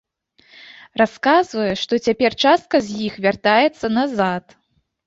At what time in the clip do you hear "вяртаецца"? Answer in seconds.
3.29-3.87